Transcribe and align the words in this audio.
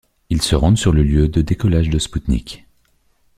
Ils 0.31 0.41
se 0.41 0.55
rendent 0.55 0.79
sur 0.79 0.93
le 0.93 1.03
lieu 1.03 1.27
de 1.27 1.43
décollage 1.43 1.89
du 1.91 1.99
spoutnik. 1.99 2.65